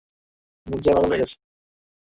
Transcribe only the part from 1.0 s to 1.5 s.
হয়ে গেছে।